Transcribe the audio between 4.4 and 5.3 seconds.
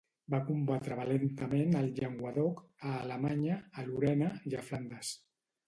i a Flandes.